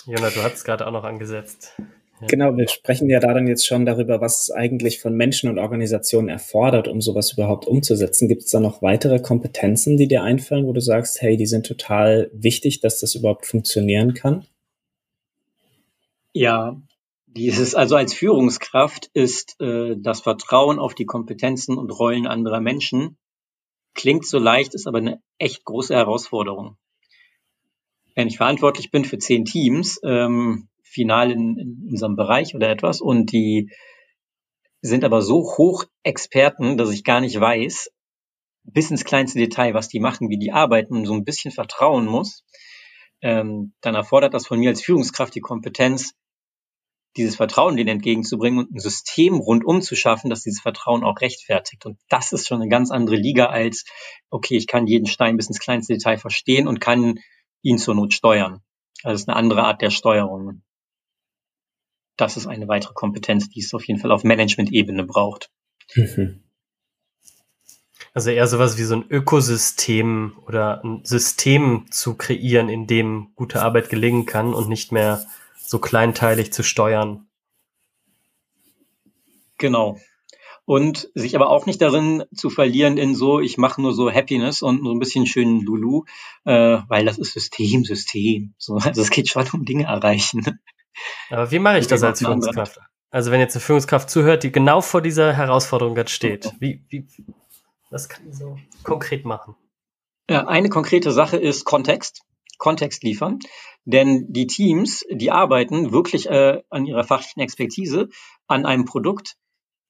[0.04, 1.76] Jona, du hast es gerade auch noch angesetzt.
[2.26, 5.58] Genau, wir sprechen ja da dann jetzt schon darüber, was es eigentlich von Menschen und
[5.58, 8.28] Organisationen erfordert, um sowas überhaupt umzusetzen.
[8.28, 11.66] Gibt es da noch weitere Kompetenzen, die dir einfallen, wo du sagst, hey, die sind
[11.66, 14.46] total wichtig, dass das überhaupt funktionieren kann?
[16.32, 16.80] Ja,
[17.26, 23.16] dieses, also als Führungskraft ist äh, das Vertrauen auf die Kompetenzen und Rollen anderer Menschen
[23.94, 26.76] klingt so leicht, ist aber eine echt große Herausforderung.
[28.14, 33.00] Wenn ich verantwortlich bin für zehn Teams, ähm, final in, in unserem Bereich oder etwas
[33.00, 33.70] und die
[34.80, 37.90] sind aber so hoch Experten, dass ich gar nicht weiß,
[38.64, 42.06] bis ins kleinste Detail, was die machen, wie die arbeiten und so ein bisschen vertrauen
[42.06, 42.44] muss,
[43.20, 46.14] ähm, dann erfordert das von mir als Führungskraft die Kompetenz,
[47.16, 51.84] dieses Vertrauen denen entgegenzubringen und ein System rundum zu schaffen, dass dieses Vertrauen auch rechtfertigt.
[51.84, 53.84] Und das ist schon eine ganz andere Liga als,
[54.30, 57.18] okay, ich kann jeden Stein bis ins kleinste Detail verstehen und kann
[57.62, 58.62] ihn zur Not steuern.
[59.02, 60.62] Also das ist eine andere Art der Steuerung
[62.18, 65.50] das ist eine weitere Kompetenz, die es auf jeden Fall auf Management-Ebene braucht.
[65.94, 66.42] Mhm.
[68.12, 73.62] Also eher sowas wie so ein Ökosystem oder ein System zu kreieren, in dem gute
[73.62, 75.24] Arbeit gelingen kann und nicht mehr
[75.56, 77.28] so kleinteilig zu steuern.
[79.58, 79.98] Genau.
[80.64, 84.62] Und sich aber auch nicht darin zu verlieren in so, ich mache nur so Happiness
[84.62, 86.04] und so ein bisschen schönen Lulu,
[86.44, 88.54] äh, weil das ist System, System.
[88.58, 90.44] So, also es geht schon um Dinge erreichen.
[91.30, 92.80] Aber wie mache ich das als Führungskraft?
[93.10, 97.06] Also wenn jetzt eine Führungskraft zuhört, die genau vor dieser Herausforderung gerade steht, wie, wie,
[97.90, 99.56] was kann die so konkret machen?
[100.28, 102.22] Ja, eine konkrete Sache ist Kontext.
[102.58, 103.38] Kontext liefern.
[103.84, 108.08] Denn die Teams, die arbeiten wirklich äh, an ihrer fachlichen Expertise
[108.46, 109.36] an einem Produkt,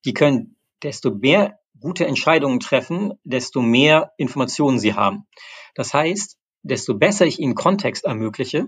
[0.04, 5.26] die können desto mehr gute Entscheidungen treffen, desto mehr Informationen sie haben.
[5.74, 8.66] Das heißt, desto besser ich ihnen Kontext ermögliche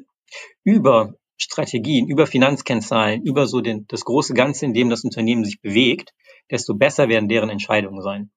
[0.65, 5.61] über Strategien, über Finanzkennzahlen, über so den, das große Ganze, in dem das Unternehmen sich
[5.61, 6.13] bewegt,
[6.51, 8.31] desto besser werden deren Entscheidungen sein.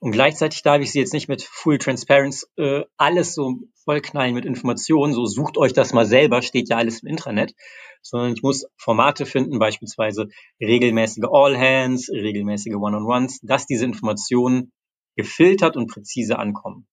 [0.00, 4.44] Und gleichzeitig darf ich sie jetzt nicht mit Full Transparency äh, alles so vollknallen mit
[4.44, 7.54] Informationen, so sucht euch das mal selber, steht ja alles im Intranet,
[8.02, 10.28] sondern ich muss Formate finden, beispielsweise
[10.60, 14.72] regelmäßige All Hands, regelmäßige One-on-Ones, dass diese Informationen
[15.16, 16.86] gefiltert und präzise ankommen.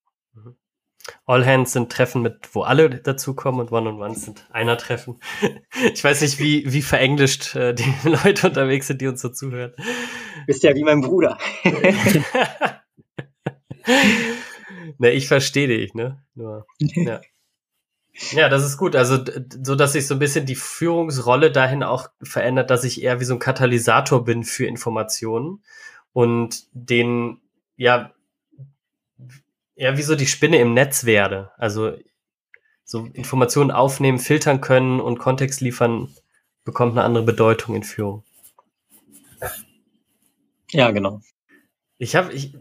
[1.25, 5.19] All Hands sind Treffen mit, wo alle dazukommen und One-on-Ones sind einer Treffen.
[5.93, 9.73] Ich weiß nicht, wie, wie verenglischt äh, die Leute unterwegs sind, die uns so zuhören.
[10.45, 11.37] Bist ja wie mein Bruder.
[14.97, 16.23] ne, ich verstehe dich, ne?
[16.35, 17.21] Nur, ja.
[18.31, 18.95] Ja, das ist gut.
[18.95, 19.23] Also,
[19.63, 23.25] so dass sich so ein bisschen die Führungsrolle dahin auch verändert, dass ich eher wie
[23.25, 25.63] so ein Katalysator bin für Informationen
[26.13, 27.39] und den,
[27.77, 28.13] ja,
[29.75, 31.51] eher wie so die Spinne im Netz werde.
[31.57, 31.97] Also
[32.83, 36.13] so Informationen aufnehmen, filtern können und Kontext liefern,
[36.63, 38.23] bekommt eine andere Bedeutung in Führung.
[40.71, 41.21] Ja, genau.
[41.97, 42.55] Ich habe ich,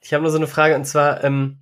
[0.00, 1.58] ich hab nur so eine Frage und zwar, ähm,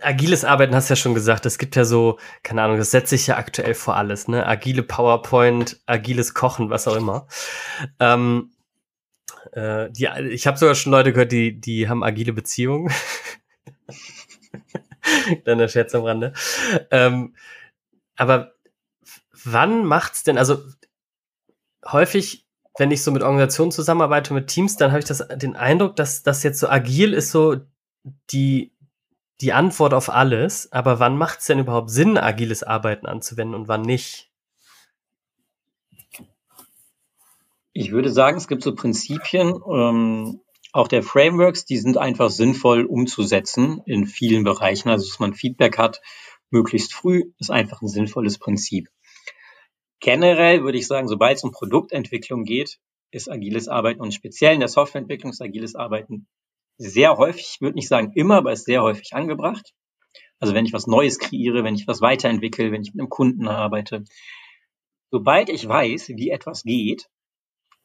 [0.00, 3.14] agiles Arbeiten hast du ja schon gesagt, es gibt ja so, keine Ahnung, das setze
[3.14, 4.46] ich ja aktuell vor alles, ne?
[4.46, 7.26] Agile PowerPoint, agiles Kochen, was auch immer.
[7.98, 8.52] Ähm,
[9.52, 12.92] äh, die, ich habe sogar schon Leute gehört, die, die haben agile Beziehungen.
[15.44, 16.32] Deine Scherz am Rande.
[16.90, 17.34] Ähm,
[18.16, 18.54] aber
[19.44, 20.62] wann macht's denn, also
[21.84, 22.46] häufig,
[22.78, 26.22] wenn ich so mit Organisationen zusammenarbeite, mit Teams, dann habe ich das, den Eindruck, dass
[26.22, 27.56] das jetzt so agil ist, so
[28.30, 28.72] die,
[29.40, 30.72] die Antwort auf alles.
[30.72, 34.30] Aber wann macht es denn überhaupt Sinn, agiles Arbeiten anzuwenden und wann nicht?
[37.78, 40.40] Ich würde sagen, es gibt so Prinzipien, ähm,
[40.72, 44.88] auch der Frameworks, die sind einfach sinnvoll umzusetzen in vielen Bereichen.
[44.88, 46.00] Also, dass man Feedback hat,
[46.48, 48.88] möglichst früh, ist einfach ein sinnvolles Prinzip.
[50.00, 52.78] Generell würde ich sagen, sobald es um Produktentwicklung geht,
[53.10, 56.28] ist agiles Arbeiten und speziell in der Softwareentwicklung ist agiles Arbeiten
[56.78, 59.74] sehr häufig, ich würde nicht sagen immer, aber ist sehr häufig angebracht.
[60.38, 63.48] Also wenn ich was Neues kreiere, wenn ich was weiterentwickle, wenn ich mit einem Kunden
[63.48, 64.04] arbeite.
[65.10, 67.10] Sobald ich weiß, wie etwas geht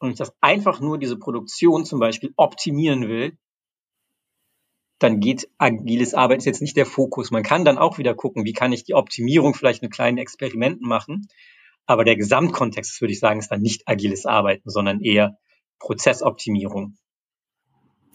[0.02, 3.38] und ich das einfach nur diese Produktion zum Beispiel optimieren will,
[4.98, 7.30] dann geht agiles Arbeiten ist jetzt nicht der Fokus.
[7.30, 10.86] Man kann dann auch wieder gucken, wie kann ich die Optimierung vielleicht mit kleinen Experimenten
[10.86, 11.28] machen.
[11.86, 15.38] Aber der Gesamtkontext, würde ich sagen, ist dann nicht agiles Arbeiten, sondern eher
[15.80, 16.96] Prozessoptimierung.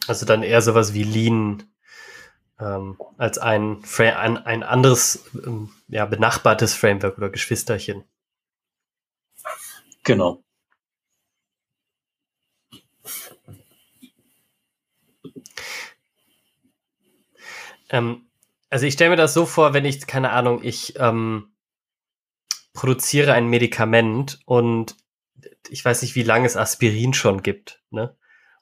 [0.06, 1.64] Also dann eher sowas wie Lean
[2.58, 8.04] ähm, als ein, ein, ein anderes, ähm, ja, benachbartes Framework oder Geschwisterchen.
[10.04, 10.42] Genau.
[17.88, 18.26] Ähm,
[18.70, 21.52] also ich stelle mir das so vor, wenn ich, keine Ahnung, ich ähm,
[22.72, 24.96] produziere ein Medikament und
[25.68, 28.14] ich weiß nicht, wie lange es Aspirin schon gibt, ne?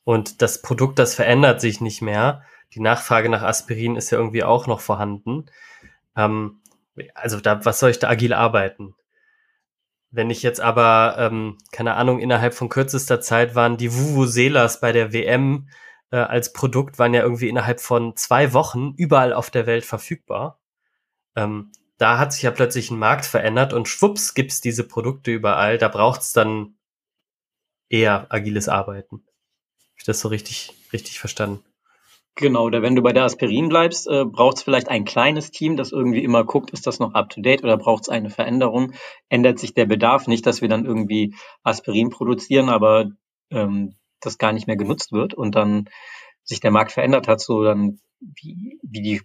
[0.05, 2.45] Und das Produkt, das verändert sich nicht mehr.
[2.75, 5.47] Die Nachfrage nach Aspirin ist ja irgendwie auch noch vorhanden.
[6.17, 6.61] Ähm,
[7.15, 8.95] also da, was soll ich da agil arbeiten?
[10.13, 14.93] Wenn ich jetzt aber, ähm, keine Ahnung, innerhalb von kürzester Zeit waren die Vuvuzelas bei
[14.93, 15.69] der WM
[16.11, 20.61] äh, als Produkt waren ja irgendwie innerhalb von zwei Wochen überall auf der Welt verfügbar.
[21.35, 25.79] Ähm, da hat sich ja plötzlich ein Markt verändert und schwupps gibt's diese Produkte überall.
[25.79, 26.77] Da braucht's dann
[27.89, 29.17] eher agiles Arbeiten.
[29.17, 31.65] Hab ich das so richtig, richtig verstanden?
[32.39, 35.79] Genau, oder wenn du bei der Aspirin bleibst, äh, braucht es vielleicht ein kleines Team,
[35.79, 38.93] das irgendwie immer guckt, ist das noch up-to-date oder braucht es eine Veränderung?
[39.31, 43.11] Ändert sich der Bedarf nicht, dass wir dann irgendwie Aspirin produzieren, aber
[43.51, 45.89] ähm, das gar nicht mehr genutzt wird und dann
[46.45, 49.21] sich der Markt verändert hat, so dann wie, wie die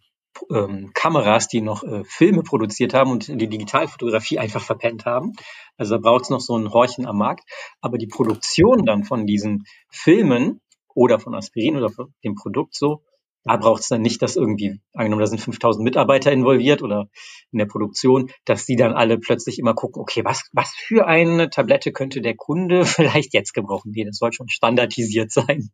[0.50, 5.34] ähm, Kameras, die noch äh, Filme produziert haben und die Digitalfotografie einfach verpennt haben.
[5.78, 7.44] Also da braucht es noch so ein Horchen am Markt.
[7.82, 10.62] Aber die Produktion dann von diesen Filmen
[10.94, 13.04] oder von Aspirin oder von dem Produkt so,
[13.44, 17.10] da braucht es dann nicht, dass irgendwie, angenommen, da sind 5000 Mitarbeiter involviert oder
[17.52, 21.50] in der Produktion, dass die dann alle plötzlich immer gucken, okay, was, was für eine
[21.50, 23.92] Tablette könnte der Kunde vielleicht jetzt gebrauchen?
[23.94, 25.72] Nee, das soll schon standardisiert sein.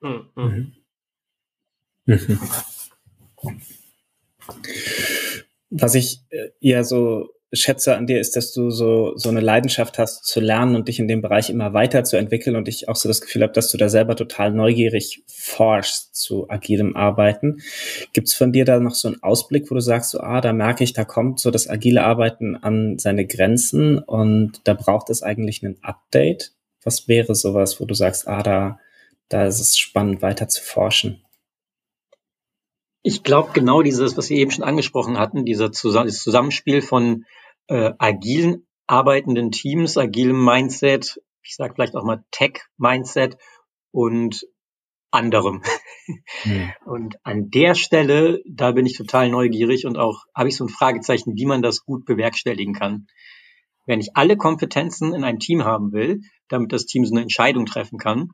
[0.00, 0.30] Mhm.
[0.36, 0.72] Mhm.
[5.70, 9.98] Was ich äh, eher so schätze an dir ist, dass du so, so eine Leidenschaft
[9.98, 13.20] hast zu lernen und dich in dem Bereich immer weiterzuentwickeln und ich auch so das
[13.20, 17.60] Gefühl habe, dass du da selber total neugierig forschst zu agilem Arbeiten.
[18.12, 20.84] Gibt's von dir da noch so einen Ausblick, wo du sagst, so, ah, da merke
[20.84, 25.62] ich, da kommt so das agile Arbeiten an seine Grenzen und da braucht es eigentlich
[25.62, 26.52] ein Update?
[26.84, 28.78] Was wäre sowas, wo du sagst, ah, da,
[29.28, 31.20] da ist es spannend, weiter zu forschen?
[33.02, 37.24] Ich glaube, genau dieses, was wir eben schon angesprochen hatten, dieser Zusammenspiel von
[37.68, 43.38] äh, agilen arbeitenden Teams, agilem Mindset, ich sage vielleicht auch mal Tech-Mindset
[43.92, 44.46] und
[45.12, 45.62] anderem.
[46.44, 46.72] Mhm.
[46.86, 50.68] Und an der Stelle, da bin ich total neugierig und auch habe ich so ein
[50.68, 53.06] Fragezeichen, wie man das gut bewerkstelligen kann.
[53.86, 57.66] Wenn ich alle Kompetenzen in einem Team haben will, damit das Team so eine Entscheidung
[57.66, 58.30] treffen kann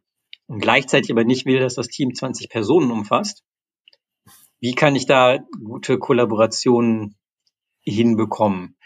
[0.47, 3.43] und gleichzeitig aber nicht will, dass das Team 20 Personen umfasst,
[4.61, 7.17] wie kann ich da gute Kollaborationen
[7.83, 8.77] hinbekommen?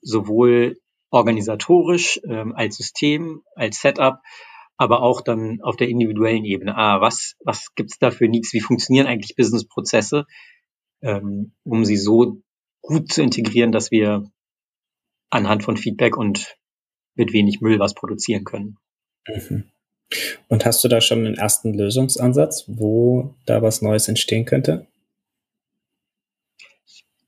[0.00, 0.78] Sowohl
[1.10, 4.18] organisatorisch ähm, als System, als Setup,
[4.76, 6.76] aber auch dann auf der individuellen Ebene.
[6.76, 8.52] Ah, was, was gibt's da für Needs?
[8.52, 10.26] Wie funktionieren eigentlich Businessprozesse,
[11.02, 12.42] ähm, um sie so
[12.82, 14.30] gut zu integrieren, dass wir
[15.30, 16.56] anhand von Feedback und
[17.14, 18.78] mit wenig Müll was produzieren können?
[19.26, 19.64] Mhm.
[20.48, 24.86] Und hast du da schon einen ersten Lösungsansatz, wo da was Neues entstehen könnte?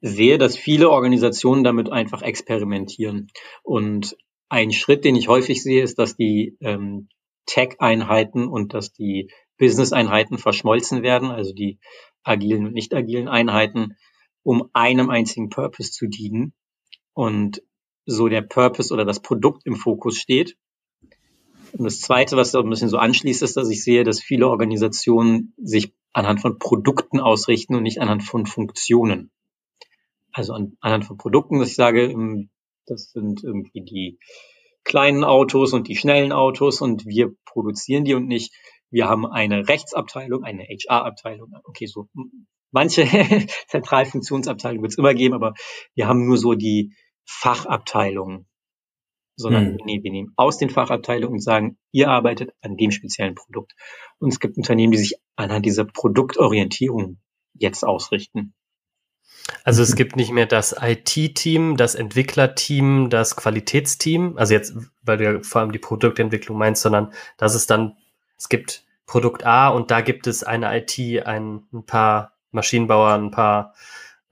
[0.00, 3.30] Sehe, dass viele Organisationen damit einfach experimentieren.
[3.62, 4.16] Und
[4.48, 7.08] ein Schritt, den ich häufig sehe, ist, dass die ähm,
[7.46, 11.78] Tech-Einheiten und dass die Business-Einheiten verschmolzen werden, also die
[12.22, 13.96] agilen und nicht agilen Einheiten,
[14.42, 16.54] um einem einzigen Purpose zu dienen
[17.12, 17.62] und
[18.06, 20.56] so der Purpose oder das Produkt im Fokus steht.
[21.72, 24.48] Und das Zweite, was da ein bisschen so anschließt, ist, dass ich sehe, dass viele
[24.48, 29.30] Organisationen sich anhand von Produkten ausrichten und nicht anhand von Funktionen
[30.38, 32.14] also an, anhand von Produkten, dass ich sage,
[32.86, 34.18] das sind irgendwie die
[34.84, 38.54] kleinen Autos und die schnellen Autos und wir produzieren die und nicht,
[38.90, 41.52] wir haben eine Rechtsabteilung, eine HR-Abteilung.
[41.64, 42.08] Okay, so
[42.70, 43.04] manche
[43.68, 45.54] Zentralfunktionsabteilungen wird es immer geben, aber
[45.94, 46.94] wir haben nur so die
[47.26, 48.48] Fachabteilungen.
[49.36, 49.78] sondern mhm.
[49.84, 53.74] nee, wir nehmen aus den Fachabteilungen und sagen, ihr arbeitet an dem speziellen Produkt.
[54.18, 57.20] Und es gibt Unternehmen, die sich anhand dieser Produktorientierung
[57.54, 58.54] jetzt ausrichten.
[59.64, 65.24] Also es gibt nicht mehr das IT-Team, das Entwicklerteam, das Qualitätsteam, also jetzt, weil du
[65.24, 67.96] ja vor allem die Produktentwicklung meinst, sondern dass es dann,
[68.36, 73.30] es gibt Produkt A und da gibt es eine IT, ein, ein paar Maschinenbauer, ein
[73.30, 73.74] paar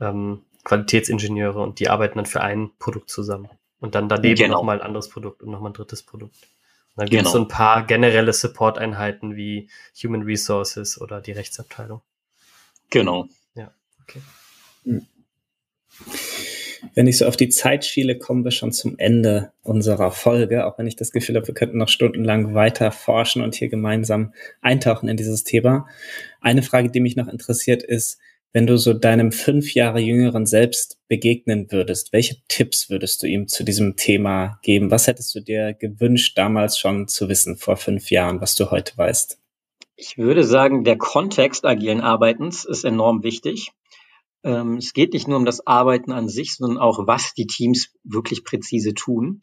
[0.01, 3.49] ähm, Qualitätsingenieure und die arbeiten dann für ein Produkt zusammen.
[3.79, 4.57] Und dann daneben genau.
[4.57, 6.37] nochmal ein anderes Produkt und nochmal ein drittes Produkt.
[6.97, 7.45] Und dann gibt es genau.
[7.45, 9.69] so ein paar generelle Support-Einheiten wie
[10.03, 12.01] Human Resources oder die Rechtsabteilung.
[12.91, 13.29] Genau.
[13.55, 13.71] Ja,
[14.03, 14.21] okay.
[14.87, 15.07] Hm.
[16.95, 20.79] Wenn ich so auf die Zeit schiele, kommen wir schon zum Ende unserer Folge, auch
[20.79, 25.09] wenn ich das Gefühl habe, wir könnten noch stundenlang weiter forschen und hier gemeinsam eintauchen
[25.09, 25.87] in dieses Thema.
[26.41, 28.19] Eine Frage, die mich noch interessiert, ist,
[28.53, 33.49] wenn du so deinem fünf Jahre jüngeren Selbst begegnen würdest, welche Tipps würdest du ihm
[33.49, 34.91] zu diesem Thema geben?
[34.91, 38.97] Was hättest du dir gewünscht, damals schon zu wissen, vor fünf Jahren, was du heute
[38.97, 39.39] weißt?
[39.97, 43.73] Ich würde sagen, der Kontext agilen Arbeitens ist enorm wichtig.
[44.47, 47.93] Ähm, es geht nicht nur um das Arbeiten an sich, sondern auch, was die Teams
[48.05, 49.43] wirklich präzise tun.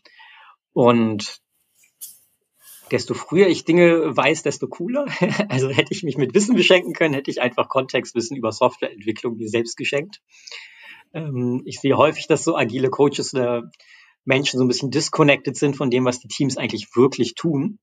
[0.72, 1.42] Und
[2.90, 5.06] desto früher ich Dinge weiß, desto cooler.
[5.50, 9.50] Also hätte ich mich mit Wissen beschenken können, hätte ich einfach Kontextwissen über Softwareentwicklung mir
[9.50, 10.22] selbst geschenkt.
[11.14, 13.70] Ähm, ich sehe häufig, dass so agile Coaches oder
[14.24, 17.78] Menschen so ein bisschen disconnected sind von dem, was die Teams eigentlich wirklich tun.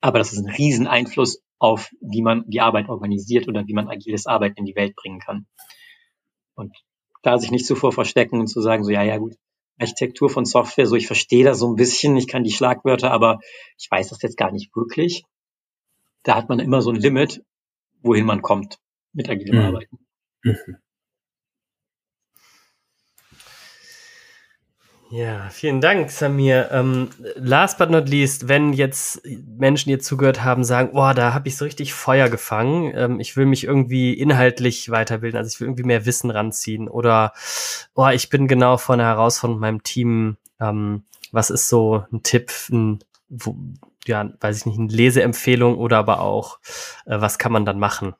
[0.00, 3.88] Aber das ist ein riesen Einfluss auf, wie man die Arbeit organisiert oder wie man
[3.88, 5.46] agiles Arbeiten in die Welt bringen kann.
[6.60, 6.76] Und
[7.22, 9.34] da sich nicht zuvor verstecken und zu sagen, so, ja, ja, gut,
[9.78, 13.40] Architektur von Software, so ich verstehe das so ein bisschen, ich kann die Schlagwörter, aber
[13.78, 15.24] ich weiß das jetzt gar nicht wirklich.
[16.22, 17.42] Da hat man immer so ein Limit,
[18.02, 18.78] wohin man kommt
[19.12, 19.64] mit agilem mhm.
[19.64, 19.98] Arbeiten.
[20.42, 20.76] Mhm.
[25.12, 26.70] Ja, vielen Dank, Samir.
[26.70, 29.20] Ähm, last but not least, wenn jetzt
[29.58, 33.36] Menschen, die zugehört haben, sagen, boah, da habe ich so richtig Feuer gefangen, ähm, ich
[33.36, 37.32] will mich irgendwie inhaltlich weiterbilden, also ich will irgendwie mehr Wissen ranziehen oder,
[37.94, 40.36] boah, ich bin genau vor einer Herausforderung mit meinem Team.
[40.60, 43.56] Ähm, was ist so ein Tipp, ein, wo,
[44.06, 46.60] ja, weiß ich nicht, eine Leseempfehlung oder aber auch,
[47.06, 48.14] äh, was kann man dann machen?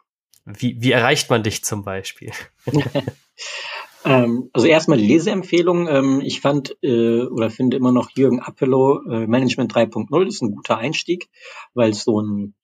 [0.44, 2.32] Wie, wie erreicht man dich zum Beispiel?
[4.04, 5.88] Ähm, also erstmal die Leseempfehlung.
[5.88, 10.54] Ähm, ich fand äh, oder finde immer noch Jürgen Appelo äh, Management 3.0 ist ein
[10.54, 11.28] guter Einstieg,
[11.74, 12.54] weil es so einen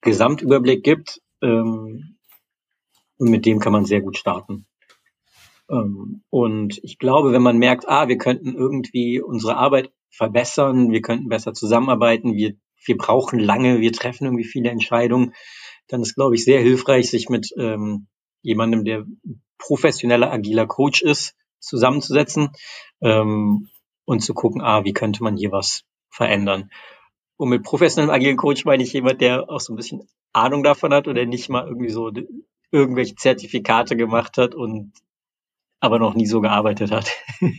[0.00, 1.20] Gesamtüberblick gibt.
[1.42, 2.16] Ähm,
[3.18, 4.66] mit dem kann man sehr gut starten.
[5.70, 11.02] Ähm, und ich glaube, wenn man merkt, ah, wir könnten irgendwie unsere Arbeit verbessern, wir
[11.02, 12.54] könnten besser zusammenarbeiten, wir,
[12.84, 15.34] wir brauchen lange, wir treffen irgendwie viele Entscheidungen,
[15.88, 18.06] dann ist, glaube ich, sehr hilfreich, sich mit ähm,
[18.42, 19.04] jemandem, der
[19.58, 22.50] professioneller agiler Coach ist, zusammenzusetzen
[23.00, 23.68] ähm,
[24.04, 26.70] und zu gucken, ah, wie könnte man hier was verändern.
[27.36, 30.92] Und mit professionellem agilen Coach meine ich jemand, der auch so ein bisschen Ahnung davon
[30.92, 32.10] hat oder nicht mal irgendwie so
[32.70, 34.92] irgendwelche Zertifikate gemacht hat und
[35.80, 37.10] aber noch nie so gearbeitet hat.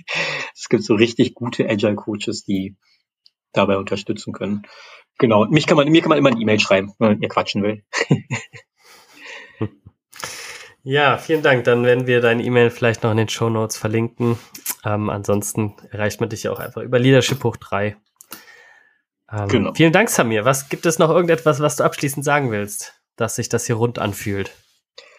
[0.55, 2.75] es gibt so richtig gute Agile Coaches, die
[3.53, 4.63] dabei unterstützen können.
[5.19, 5.45] Genau.
[5.45, 7.83] Mich kann man, mir kann man immer eine E-Mail schreiben, wenn man mir quatschen will.
[10.89, 11.65] Ja, vielen Dank.
[11.65, 14.39] Dann werden wir deine E-Mail vielleicht noch in den Show Notes verlinken.
[14.85, 17.97] Ähm, ansonsten erreicht man dich ja auch einfach über Leadership hoch 3.
[19.29, 19.73] Ähm, genau.
[19.73, 20.45] Vielen Dank, Samir.
[20.45, 23.99] Was gibt es noch irgendetwas, was du abschließend sagen willst, dass sich das hier rund
[23.99, 24.53] anfühlt?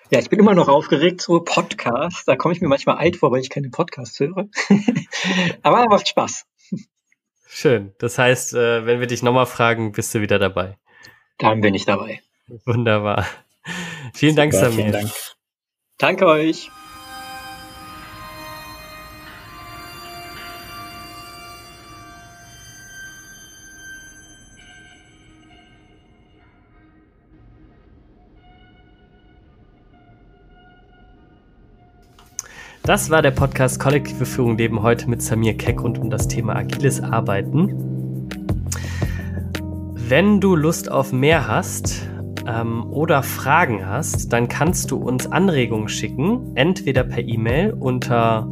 [0.09, 2.25] Ja, ich bin immer noch aufgeregt zu Podcasts.
[2.25, 4.49] Da komme ich mir manchmal alt vor, weil ich keine Podcasts höre.
[5.63, 6.47] Aber macht Spaß.
[7.47, 7.93] Schön.
[7.99, 10.79] Das heißt, äh, wenn wir dich nochmal fragen, bist du wieder dabei.
[11.37, 12.23] Dann bin ich dabei.
[12.65, 13.27] Wunderbar.
[14.15, 14.73] Vielen Super, Dank, Samir.
[14.73, 15.11] Vielen Dank.
[15.99, 16.71] Danke euch.
[32.85, 36.55] Das war der Podcast Kollektive Führung Leben heute mit Samir Keck rund um das Thema
[36.55, 38.29] agiles Arbeiten.
[39.95, 42.09] Wenn du Lust auf mehr hast,
[42.49, 48.49] ähm, oder Fragen hast, dann kannst du uns Anregungen schicken, entweder per E-Mail unter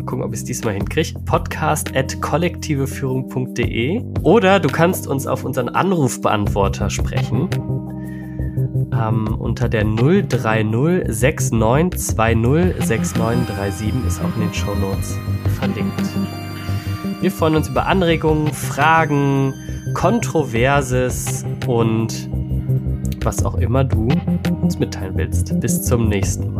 [0.00, 1.18] Mal gucken, ob ich es diesmal hinkriege.
[1.26, 7.50] Podcast at kollektiveführung.de oder du kannst uns auf unseren Anrufbeantworter sprechen.
[8.92, 15.18] Ähm, unter der 030 6920 6937 ist auch in den Show Notes
[15.58, 16.00] verlinkt.
[17.20, 19.52] Wir freuen uns über Anregungen, Fragen,
[19.92, 22.30] Kontroverses und
[23.24, 24.08] was auch immer du
[24.62, 25.58] uns mitteilen willst.
[25.60, 26.59] Bis zum nächsten Mal.